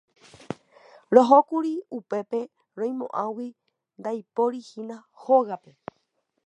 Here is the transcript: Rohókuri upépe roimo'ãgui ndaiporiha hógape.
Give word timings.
Rohókuri 1.15 1.73
upépe 1.97 2.39
roimo'ãgui 2.79 3.47
ndaiporiha 3.99 4.95
hógape. 5.21 5.71